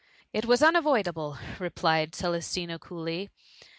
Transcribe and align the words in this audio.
"It 0.33 0.47
was 0.47 0.63
unavoidable,'*' 0.63 1.37
replied 1.59 2.13
Celestina 2.15 2.79
coolly. 2.79 3.29